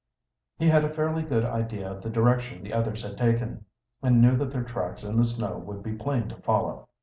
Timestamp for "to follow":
6.29-6.87